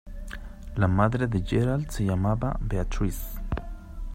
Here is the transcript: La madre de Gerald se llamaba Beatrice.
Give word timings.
La 0.77 0.87
madre 0.87 1.27
de 1.27 1.37
Gerald 1.45 1.89
se 1.91 2.03
llamaba 2.05 2.57
Beatrice. 2.59 3.37